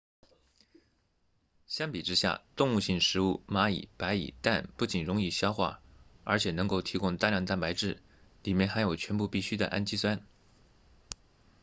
[1.67, 5.79] 相比之下动物性食物蚂蚁白蚁蛋不仅容易消化
[6.23, 8.01] 而且能提供大量蛋白质
[8.41, 10.25] 里面含有全部必需的氨基酸